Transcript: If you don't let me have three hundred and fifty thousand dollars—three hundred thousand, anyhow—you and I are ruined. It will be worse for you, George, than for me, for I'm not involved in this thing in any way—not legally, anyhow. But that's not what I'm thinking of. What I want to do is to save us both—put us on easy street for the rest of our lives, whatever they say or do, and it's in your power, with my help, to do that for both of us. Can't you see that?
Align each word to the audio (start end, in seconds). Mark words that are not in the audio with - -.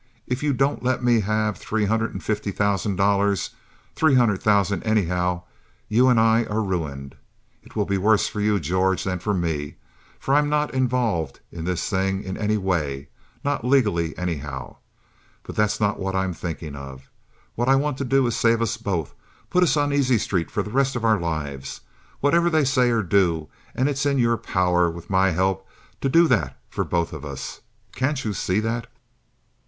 If 0.25 0.41
you 0.41 0.51
don't 0.51 0.81
let 0.81 1.03
me 1.03 1.19
have 1.19 1.59
three 1.59 1.85
hundred 1.85 2.11
and 2.11 2.23
fifty 2.23 2.49
thousand 2.51 2.95
dollars—three 2.95 4.15
hundred 4.15 4.41
thousand, 4.41 4.81
anyhow—you 4.81 6.07
and 6.09 6.19
I 6.19 6.43
are 6.45 6.63
ruined. 6.63 7.13
It 7.61 7.75
will 7.75 7.85
be 7.85 7.99
worse 7.99 8.27
for 8.27 8.41
you, 8.41 8.59
George, 8.59 9.03
than 9.03 9.19
for 9.19 9.35
me, 9.35 9.75
for 10.19 10.33
I'm 10.33 10.49
not 10.49 10.73
involved 10.73 11.39
in 11.51 11.65
this 11.65 11.87
thing 11.87 12.23
in 12.23 12.35
any 12.35 12.57
way—not 12.57 13.63
legally, 13.63 14.17
anyhow. 14.17 14.77
But 15.43 15.55
that's 15.55 15.79
not 15.79 15.99
what 15.99 16.15
I'm 16.15 16.33
thinking 16.33 16.75
of. 16.75 17.11
What 17.53 17.69
I 17.69 17.75
want 17.75 17.99
to 17.99 18.03
do 18.03 18.25
is 18.25 18.33
to 18.33 18.39
save 18.39 18.61
us 18.63 18.77
both—put 18.77 19.61
us 19.61 19.77
on 19.77 19.93
easy 19.93 20.17
street 20.17 20.49
for 20.49 20.63
the 20.63 20.71
rest 20.71 20.95
of 20.95 21.05
our 21.05 21.19
lives, 21.19 21.81
whatever 22.21 22.49
they 22.49 22.63
say 22.65 22.89
or 22.89 23.03
do, 23.03 23.49
and 23.75 23.87
it's 23.87 24.07
in 24.07 24.17
your 24.17 24.37
power, 24.37 24.89
with 24.89 25.11
my 25.11 25.29
help, 25.29 25.67
to 26.01 26.09
do 26.09 26.27
that 26.27 26.57
for 26.71 26.83
both 26.83 27.13
of 27.13 27.23
us. 27.23 27.61
Can't 27.93 28.25
you 28.25 28.33
see 28.33 28.59
that? 28.61 28.87